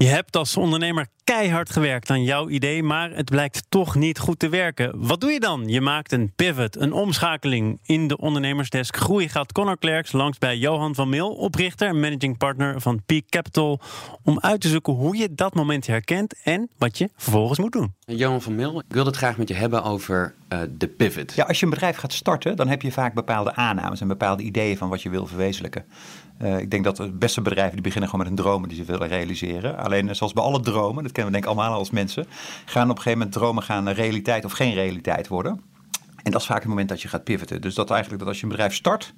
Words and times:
Je 0.00 0.06
hebt 0.06 0.36
als 0.36 0.56
ondernemer 0.56 1.06
keihard 1.24 1.70
gewerkt 1.70 2.10
aan 2.10 2.22
jouw 2.22 2.48
idee, 2.48 2.82
maar 2.82 3.10
het 3.10 3.30
blijkt 3.30 3.64
toch 3.68 3.94
niet 3.94 4.18
goed 4.18 4.38
te 4.38 4.48
werken. 4.48 5.06
Wat 5.06 5.20
doe 5.20 5.30
je 5.30 5.40
dan? 5.40 5.68
Je 5.68 5.80
maakt 5.80 6.12
een 6.12 6.32
pivot, 6.36 6.76
een 6.76 6.92
omschakeling. 6.92 7.78
In 7.82 8.08
de 8.08 8.18
ondernemersdesk 8.18 8.96
Groei 8.96 9.28
gaat 9.28 9.52
Connor 9.52 9.78
Klerks 9.78 10.12
langs 10.12 10.38
bij 10.38 10.56
Johan 10.56 10.94
van 10.94 11.08
Mil, 11.08 11.30
oprichter 11.30 11.88
en 11.88 12.00
managing 12.00 12.36
partner 12.36 12.80
van 12.80 13.02
Peak 13.06 13.28
Capital, 13.28 13.80
om 14.22 14.40
uit 14.40 14.60
te 14.60 14.68
zoeken 14.68 14.92
hoe 14.92 15.16
je 15.16 15.34
dat 15.34 15.54
moment 15.54 15.86
herkent 15.86 16.34
en 16.42 16.70
wat 16.76 16.98
je 16.98 17.08
vervolgens 17.16 17.58
moet 17.58 17.72
doen. 17.72 17.94
Johan 18.04 18.42
van 18.42 18.54
Mil, 18.54 18.78
ik 18.78 18.84
wil 18.88 19.06
het 19.06 19.16
graag 19.16 19.36
met 19.36 19.48
je 19.48 19.54
hebben 19.54 19.82
over 19.82 20.34
uh, 20.52 20.60
de 20.70 20.88
pivot. 20.88 21.34
Ja, 21.34 21.44
als 21.44 21.58
je 21.58 21.64
een 21.64 21.70
bedrijf 21.70 21.96
gaat 21.96 22.12
starten, 22.12 22.56
dan 22.56 22.68
heb 22.68 22.82
je 22.82 22.92
vaak 22.92 23.14
bepaalde 23.14 23.54
aannames 23.54 24.00
en 24.00 24.08
bepaalde 24.08 24.42
ideeën 24.42 24.76
van 24.76 24.88
wat 24.88 25.02
je 25.02 25.10
wil 25.10 25.26
verwezenlijken. 25.26 25.84
Uh, 26.42 26.58
ik 26.58 26.70
denk 26.70 26.84
dat 26.84 26.96
de 26.96 27.10
beste 27.10 27.40
bedrijven 27.40 27.72
die 27.72 27.82
beginnen 27.82 28.10
gewoon 28.10 28.24
met 28.26 28.38
een 28.38 28.44
droom 28.44 28.68
die 28.68 28.76
ze 28.76 28.84
willen 28.84 29.08
realiseren. 29.08 29.78
Alleen 29.88 30.16
zoals 30.16 30.32
bij 30.32 30.42
alle 30.42 30.60
dromen, 30.60 31.02
dat 31.02 31.12
kennen 31.12 31.32
we 31.32 31.38
denk 31.40 31.50
ik 31.50 31.58
allemaal 31.58 31.78
als 31.78 31.90
mensen, 31.90 32.26
gaan 32.64 32.90
op 32.90 32.96
een 32.96 33.02
gegeven 33.02 33.18
moment 33.18 33.32
dromen 33.32 33.62
gaan 33.62 33.88
realiteit 33.88 34.44
of 34.44 34.52
geen 34.52 34.74
realiteit 34.74 35.28
worden. 35.28 35.60
En 36.22 36.30
dat 36.32 36.40
is 36.40 36.46
vaak 36.46 36.58
het 36.58 36.68
moment 36.68 36.88
dat 36.88 37.02
je 37.02 37.08
gaat 37.08 37.24
pivoten. 37.24 37.60
Dus 37.60 37.74
dat 37.74 37.90
eigenlijk 37.90 38.20
dat 38.20 38.28
als 38.28 38.38
je 38.38 38.42
een 38.42 38.50
bedrijf 38.50 38.74
start 38.74 39.14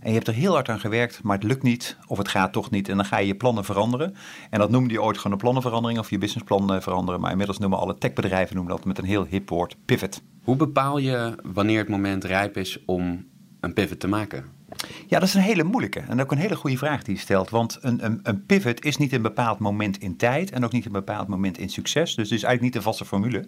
en 0.00 0.08
je 0.08 0.14
hebt 0.14 0.28
er 0.28 0.34
heel 0.34 0.52
hard 0.52 0.68
aan 0.68 0.80
gewerkt, 0.80 1.22
maar 1.22 1.36
het 1.36 1.46
lukt 1.46 1.62
niet 1.62 1.96
of 2.06 2.18
het 2.18 2.28
gaat 2.28 2.52
toch 2.52 2.70
niet. 2.70 2.88
En 2.88 2.96
dan 2.96 3.04
ga 3.04 3.18
je 3.18 3.26
je 3.26 3.34
plannen 3.34 3.64
veranderen. 3.64 4.14
En 4.50 4.58
dat 4.58 4.70
noemde 4.70 4.92
je 4.92 5.02
ooit 5.02 5.16
gewoon 5.16 5.32
een 5.32 5.38
plannenverandering 5.38 5.98
of 5.98 6.10
je 6.10 6.18
businessplan 6.18 6.74
eh, 6.74 6.80
veranderen. 6.80 7.20
Maar 7.20 7.30
inmiddels 7.30 7.58
noemen 7.58 7.78
alle 7.78 7.98
techbedrijven 7.98 8.56
noemen 8.56 8.76
dat 8.76 8.84
met 8.84 8.98
een 8.98 9.04
heel 9.04 9.24
hip 9.24 9.48
woord 9.48 9.76
pivot. 9.84 10.22
Hoe 10.42 10.56
bepaal 10.56 10.98
je 10.98 11.34
wanneer 11.42 11.78
het 11.78 11.88
moment 11.88 12.24
rijp 12.24 12.56
is 12.56 12.84
om 12.84 13.26
een 13.60 13.72
pivot 13.72 14.00
te 14.00 14.08
maken? 14.08 14.57
Ja, 15.06 15.18
dat 15.18 15.28
is 15.28 15.34
een 15.34 15.40
hele 15.40 15.64
moeilijke 15.64 16.00
en 16.08 16.20
ook 16.20 16.32
een 16.32 16.38
hele 16.38 16.56
goede 16.56 16.76
vraag 16.76 17.02
die 17.02 17.14
je 17.14 17.20
stelt. 17.20 17.50
Want 17.50 17.78
een, 17.80 18.04
een, 18.04 18.20
een, 18.22 18.46
pivot 18.46 18.84
is 18.84 18.96
niet 18.96 19.12
een 19.12 19.22
bepaald 19.22 19.58
moment 19.58 19.98
in 19.98 20.16
tijd 20.16 20.50
en 20.50 20.64
ook 20.64 20.72
niet 20.72 20.86
een 20.86 20.92
bepaald 20.92 21.28
moment 21.28 21.58
in 21.58 21.68
succes. 21.68 22.14
Dus 22.14 22.30
het 22.30 22.38
is 22.38 22.44
eigenlijk 22.44 22.62
niet 22.62 22.74
een 22.74 22.82
vaste 22.82 23.04
formule. 23.04 23.44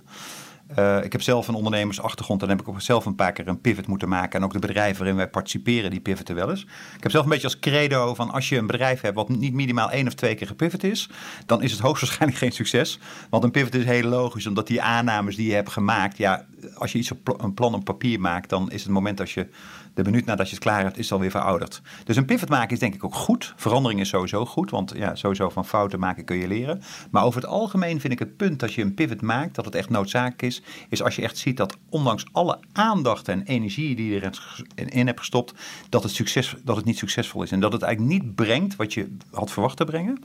Uh, 0.78 1.04
ik 1.04 1.12
heb 1.12 1.22
zelf 1.22 1.48
een 1.48 1.54
ondernemersachtergrond 1.54 2.42
en 2.42 2.48
heb 2.48 2.60
ik 2.60 2.68
ook 2.68 2.80
zelf 2.80 3.06
een 3.06 3.14
paar 3.14 3.32
keer 3.32 3.48
een 3.48 3.60
pivot 3.60 3.86
moeten 3.86 4.08
maken. 4.08 4.38
En 4.38 4.44
ook 4.44 4.52
de 4.52 4.58
bedrijven 4.58 4.98
waarin 4.98 5.16
wij 5.16 5.28
participeren, 5.28 5.90
die 5.90 6.00
pivoten 6.00 6.34
wel 6.34 6.50
eens. 6.50 6.62
Ik 6.96 7.02
heb 7.02 7.10
zelf 7.10 7.24
een 7.24 7.30
beetje 7.30 7.46
als 7.46 7.58
credo 7.58 8.14
van 8.14 8.30
als 8.30 8.48
je 8.48 8.56
een 8.56 8.66
bedrijf 8.66 9.00
hebt 9.00 9.14
wat 9.14 9.28
niet 9.28 9.54
minimaal 9.54 9.90
één 9.90 10.06
of 10.06 10.14
twee 10.14 10.34
keer 10.34 10.46
gepivot 10.46 10.84
is, 10.84 11.08
dan 11.46 11.62
is 11.62 11.70
het 11.72 11.80
hoogstwaarschijnlijk 11.80 12.40
geen 12.42 12.52
succes. 12.52 12.98
Want 13.30 13.44
een 13.44 13.50
pivot 13.50 13.74
is 13.74 13.84
heel 13.84 14.08
logisch, 14.08 14.46
omdat 14.46 14.66
die 14.66 14.82
aannames 14.82 15.36
die 15.36 15.48
je 15.48 15.54
hebt 15.54 15.70
gemaakt, 15.70 16.16
ja, 16.16 16.46
als 16.80 16.92
je 16.92 16.98
iets 16.98 17.10
op 17.10 17.42
een 17.42 17.54
plan 17.54 17.74
op 17.74 17.84
papier 17.84 18.20
maakt, 18.20 18.48
dan 18.48 18.70
is 18.70 18.82
het 18.82 18.92
moment 18.92 19.20
als 19.20 19.34
je 19.34 19.48
de 19.94 20.04
minuut 20.04 20.24
nadat 20.24 20.48
je 20.48 20.54
het 20.54 20.64
klaar 20.64 20.82
hebt, 20.82 20.98
is 20.98 21.04
het 21.04 21.12
alweer 21.12 21.30
verouderd. 21.30 21.82
Dus 22.04 22.16
een 22.16 22.24
pivot 22.24 22.48
maken 22.48 22.72
is 22.72 22.78
denk 22.78 22.94
ik 22.94 23.04
ook 23.04 23.14
goed. 23.14 23.52
Verandering 23.56 24.00
is 24.00 24.08
sowieso 24.08 24.46
goed, 24.46 24.70
want 24.70 24.92
ja, 24.96 25.14
sowieso 25.14 25.48
van 25.48 25.66
fouten 25.66 25.98
maken 25.98 26.24
kun 26.24 26.36
je 26.36 26.48
leren. 26.48 26.82
Maar 27.10 27.24
over 27.24 27.40
het 27.40 27.50
algemeen 27.50 28.00
vind 28.00 28.12
ik 28.12 28.18
het 28.18 28.36
punt 28.36 28.60
dat 28.60 28.74
je 28.74 28.82
een 28.82 28.94
pivot 28.94 29.22
maakt, 29.22 29.54
dat 29.54 29.64
het 29.64 29.74
echt 29.74 29.90
noodzakelijk 29.90 30.42
is, 30.42 30.62
is 30.88 31.02
als 31.02 31.16
je 31.16 31.22
echt 31.22 31.38
ziet 31.38 31.56
dat 31.56 31.76
ondanks 31.88 32.24
alle 32.32 32.58
aandacht 32.72 33.28
en 33.28 33.42
energie 33.42 33.96
die 33.96 34.12
je 34.12 34.30
erin 34.74 35.06
hebt 35.06 35.18
gestopt, 35.18 35.54
dat 35.88 36.02
het, 36.02 36.12
succes, 36.12 36.54
dat 36.64 36.76
het 36.76 36.84
niet 36.84 36.98
succesvol 36.98 37.42
is. 37.42 37.52
En 37.52 37.60
dat 37.60 37.72
het 37.72 37.82
eigenlijk 37.82 38.22
niet 38.22 38.34
brengt 38.34 38.76
wat 38.76 38.94
je 38.94 39.16
had 39.30 39.50
verwacht 39.50 39.76
te 39.76 39.84
brengen. 39.84 40.18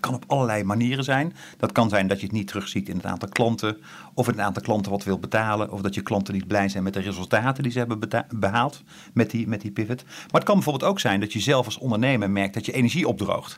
Dat 0.00 0.10
kan 0.10 0.14
op 0.14 0.24
allerlei 0.26 0.64
manieren 0.64 1.04
zijn. 1.04 1.34
Dat 1.56 1.72
kan 1.72 1.88
zijn 1.88 2.06
dat 2.08 2.20
je 2.20 2.26
het 2.26 2.34
niet 2.34 2.46
terugziet 2.46 2.88
in 2.88 2.96
het 2.96 3.06
aantal 3.06 3.28
klanten, 3.28 3.76
of 4.14 4.26
in 4.26 4.32
het 4.32 4.42
aantal 4.42 4.62
klanten 4.62 4.90
wat 4.90 5.04
wil 5.04 5.18
betalen, 5.18 5.72
of 5.72 5.80
dat 5.80 5.94
je 5.94 6.00
klanten 6.00 6.34
niet 6.34 6.46
blij 6.46 6.68
zijn 6.68 6.82
met 6.82 6.94
de 6.94 7.00
resultaten 7.00 7.62
die 7.62 7.72
ze 7.72 7.78
hebben 7.78 8.08
behaald 8.34 8.82
met 9.12 9.30
die, 9.30 9.48
met 9.48 9.60
die 9.60 9.70
pivot. 9.70 10.04
Maar 10.04 10.26
het 10.32 10.44
kan 10.44 10.54
bijvoorbeeld 10.54 10.90
ook 10.90 11.00
zijn 11.00 11.20
dat 11.20 11.32
je 11.32 11.40
zelf 11.40 11.64
als 11.64 11.78
ondernemer 11.78 12.30
merkt 12.30 12.54
dat 12.54 12.66
je 12.66 12.72
energie 12.72 13.08
opdroogt. 13.08 13.56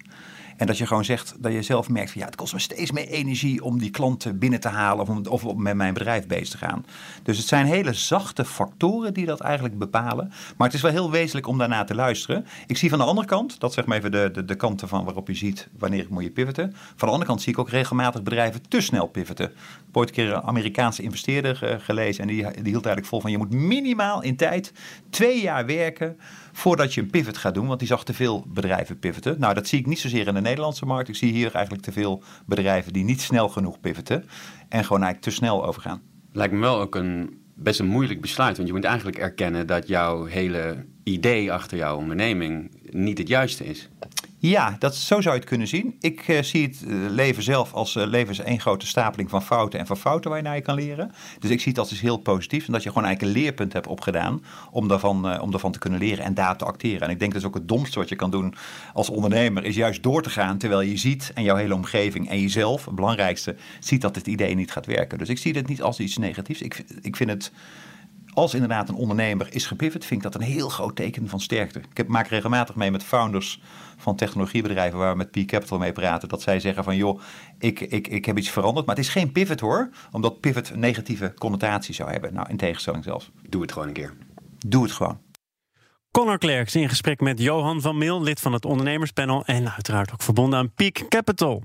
En 0.58 0.66
dat 0.66 0.78
je 0.78 0.86
gewoon 0.86 1.04
zegt, 1.04 1.34
dat 1.38 1.52
je 1.52 1.62
zelf 1.62 1.88
merkt 1.88 2.10
van 2.10 2.20
ja, 2.20 2.26
het 2.26 2.36
kost 2.36 2.52
me 2.52 2.58
steeds 2.58 2.90
meer 2.90 3.08
energie 3.08 3.64
om 3.64 3.78
die 3.78 3.90
klanten 3.90 4.38
binnen 4.38 4.60
te 4.60 4.68
halen 4.68 5.00
of, 5.00 5.08
om, 5.08 5.26
of 5.26 5.54
met 5.54 5.74
mijn 5.74 5.94
bedrijf 5.94 6.26
bezig 6.26 6.48
te 6.48 6.58
gaan. 6.58 6.86
Dus 7.22 7.38
het 7.38 7.46
zijn 7.46 7.66
hele 7.66 7.92
zachte 7.92 8.44
factoren 8.44 9.14
die 9.14 9.26
dat 9.26 9.40
eigenlijk 9.40 9.78
bepalen. 9.78 10.32
Maar 10.56 10.66
het 10.66 10.76
is 10.76 10.82
wel 10.82 10.90
heel 10.90 11.10
wezenlijk 11.10 11.46
om 11.46 11.58
daarna 11.58 11.84
te 11.84 11.94
luisteren. 11.94 12.46
Ik 12.66 12.76
zie 12.76 12.90
van 12.90 12.98
de 12.98 13.04
andere 13.04 13.26
kant, 13.26 13.60
dat 13.60 13.72
zeg 13.72 13.86
maar 13.86 13.96
even 13.96 14.10
de, 14.10 14.30
de, 14.32 14.44
de 14.44 14.54
kanten 14.54 14.88
van 14.88 15.04
waarop 15.04 15.28
je 15.28 15.34
ziet 15.34 15.68
wanneer 15.78 16.06
moet 16.08 16.22
je 16.22 16.30
pivoten. 16.30 16.72
Van 16.74 17.08
de 17.08 17.12
andere 17.14 17.26
kant 17.26 17.42
zie 17.42 17.52
ik 17.52 17.58
ook 17.58 17.70
regelmatig 17.70 18.22
bedrijven 18.22 18.68
te 18.68 18.80
snel 18.80 19.06
pivoten. 19.06 19.46
Ik 19.46 19.54
heb 19.86 19.96
ooit 19.96 20.08
een 20.08 20.14
keer 20.14 20.32
een 20.32 20.42
Amerikaanse 20.42 21.02
investeerder 21.02 21.60
uh, 21.62 21.74
gelezen 21.78 22.22
en 22.22 22.28
die, 22.28 22.42
die 22.42 22.52
hield 22.52 22.86
eigenlijk 22.86 23.06
vol 23.06 23.20
van 23.20 23.30
je 23.30 23.38
moet 23.38 23.52
minimaal 23.52 24.22
in 24.22 24.36
tijd 24.36 24.72
twee 25.10 25.40
jaar 25.40 25.66
werken 25.66 26.16
voordat 26.52 26.94
je 26.94 27.00
een 27.00 27.10
pivot 27.10 27.36
gaat 27.36 27.54
doen. 27.54 27.66
Want 27.66 27.78
die 27.78 27.88
zag 27.88 28.04
te 28.04 28.14
veel 28.14 28.44
bedrijven 28.46 28.98
pivoten. 28.98 29.36
Nou, 29.38 29.54
dat 29.54 29.68
zie 29.68 29.78
ik 29.78 29.86
niet 29.86 29.98
zozeer 29.98 30.26
in 30.26 30.34
de 30.34 30.40
Nederlandse 30.48 30.86
markt. 30.86 31.08
Ik 31.08 31.16
zie 31.16 31.32
hier 31.32 31.54
eigenlijk 31.54 31.84
te 31.84 31.92
veel 31.92 32.22
bedrijven 32.46 32.92
die 32.92 33.04
niet 33.04 33.20
snel 33.20 33.48
genoeg 33.48 33.80
pivoten. 33.80 34.24
En 34.68 34.84
gewoon 34.84 35.02
eigenlijk 35.02 35.20
te 35.20 35.30
snel 35.30 35.66
overgaan. 35.66 36.02
Lijkt 36.32 36.54
me 36.54 36.60
wel 36.60 36.80
ook 36.80 36.94
een 36.94 37.38
best 37.54 37.80
een 37.80 37.86
moeilijk 37.86 38.20
besluit. 38.20 38.56
Want 38.56 38.68
je 38.68 38.74
moet 38.74 38.84
eigenlijk 38.84 39.18
erkennen 39.18 39.66
dat 39.66 39.88
jouw 39.88 40.24
hele 40.24 40.84
idee 41.04 41.52
achter 41.52 41.78
jouw 41.78 41.96
onderneming 41.96 42.70
niet 42.90 43.18
het 43.18 43.28
juiste 43.28 43.64
is. 43.64 43.88
Ja, 44.40 44.76
dat, 44.78 44.96
zo 44.96 45.20
zou 45.20 45.34
je 45.34 45.40
het 45.40 45.48
kunnen 45.48 45.68
zien. 45.68 45.96
Ik 46.00 46.28
uh, 46.28 46.42
zie 46.42 46.66
het 46.66 46.82
uh, 46.86 47.10
leven 47.10 47.42
zelf 47.42 47.72
als 47.72 47.94
uh, 47.94 48.06
leven 48.06 48.32
is 48.32 48.38
één 48.38 48.60
grote 48.60 48.86
stapeling 48.86 49.30
van 49.30 49.42
fouten 49.42 49.78
en 49.78 49.86
van 49.86 49.96
fouten 49.96 50.30
waar 50.30 50.38
je 50.38 50.44
naar 50.44 50.54
je 50.54 50.62
kan 50.62 50.74
leren. 50.74 51.12
Dus 51.38 51.50
ik 51.50 51.60
zie 51.60 51.72
het 51.72 51.80
als 51.80 51.92
iets 51.92 52.00
heel 52.00 52.16
positiefs 52.16 52.66
en 52.66 52.72
dat 52.72 52.82
je 52.82 52.88
gewoon 52.88 53.04
eigenlijk 53.04 53.36
een 53.36 53.42
leerpunt 53.42 53.72
hebt 53.72 53.86
opgedaan 53.86 54.44
om 54.70 54.88
daarvan, 54.88 55.40
om 55.40 55.50
daarvan 55.50 55.72
te 55.72 55.78
kunnen 55.78 55.98
leren 55.98 56.24
en 56.24 56.34
daar 56.34 56.56
te 56.56 56.64
acteren. 56.64 57.00
En 57.00 57.10
ik 57.10 57.18
denk 57.18 57.32
dat 57.32 57.40
is 57.40 57.46
ook 57.46 57.54
het 57.54 57.68
domste 57.68 57.98
wat 57.98 58.08
je 58.08 58.16
kan 58.16 58.30
doen 58.30 58.54
als 58.92 59.10
ondernemer, 59.10 59.64
is 59.64 59.74
juist 59.74 60.02
door 60.02 60.22
te 60.22 60.30
gaan 60.30 60.58
terwijl 60.58 60.80
je 60.80 60.96
ziet 60.96 61.30
en 61.34 61.42
jouw 61.42 61.56
hele 61.56 61.74
omgeving 61.74 62.28
en 62.28 62.40
jezelf, 62.40 62.84
het 62.84 62.94
belangrijkste, 62.94 63.56
ziet 63.80 64.00
dat 64.00 64.14
het 64.14 64.26
idee 64.26 64.54
niet 64.54 64.72
gaat 64.72 64.86
werken. 64.86 65.18
Dus 65.18 65.28
ik 65.28 65.38
zie 65.38 65.52
dit 65.52 65.68
niet 65.68 65.82
als 65.82 66.00
iets 66.00 66.16
negatiefs. 66.16 66.62
Ik, 66.62 66.84
ik 67.02 67.16
vind 67.16 67.30
het 67.30 67.52
als 68.38 68.54
inderdaad 68.54 68.88
een 68.88 68.94
ondernemer 68.94 69.54
is 69.54 69.66
gepivot, 69.66 70.04
vind 70.04 70.24
ik 70.24 70.32
dat 70.32 70.42
een 70.42 70.48
heel 70.48 70.68
groot 70.68 70.96
teken 70.96 71.28
van 71.28 71.40
sterkte. 71.40 71.78
Ik 71.78 71.96
heb, 71.96 72.08
maak 72.08 72.28
regelmatig 72.28 72.74
mee 72.74 72.90
met 72.90 73.02
founders 73.02 73.60
van 73.96 74.16
technologiebedrijven 74.16 74.98
waar 74.98 75.10
we 75.10 75.16
met 75.16 75.30
P 75.30 75.46
Capital 75.46 75.78
mee 75.78 75.92
praten. 75.92 76.28
Dat 76.28 76.42
zij 76.42 76.60
zeggen 76.60 76.84
van 76.84 76.96
joh, 76.96 77.20
ik, 77.58 77.80
ik, 77.80 78.08
ik 78.08 78.24
heb 78.24 78.38
iets 78.38 78.50
veranderd. 78.50 78.86
Maar 78.86 78.96
het 78.96 79.04
is 79.04 79.10
geen 79.10 79.32
pivot 79.32 79.60
hoor, 79.60 79.90
omdat 80.12 80.40
pivot 80.40 80.70
een 80.70 80.78
negatieve 80.78 81.34
connotatie 81.38 81.94
zou 81.94 82.10
hebben. 82.10 82.34
Nou, 82.34 82.48
in 82.48 82.56
tegenstelling 82.56 83.04
zelfs. 83.04 83.30
Doe 83.48 83.62
het 83.62 83.72
gewoon 83.72 83.88
een 83.88 83.94
keer. 83.94 84.14
Doe 84.66 84.82
het 84.82 84.92
gewoon. 84.92 85.20
Connor 86.10 86.38
Klerks 86.38 86.74
in 86.74 86.88
gesprek 86.88 87.20
met 87.20 87.40
Johan 87.40 87.80
van 87.80 87.98
Mil, 87.98 88.22
lid 88.22 88.40
van 88.40 88.52
het 88.52 88.64
ondernemerspanel 88.64 89.44
en 89.44 89.72
uiteraard 89.72 90.12
ook 90.12 90.22
verbonden 90.22 90.58
aan 90.58 90.72
Peak 90.74 91.04
Capital. 91.08 91.62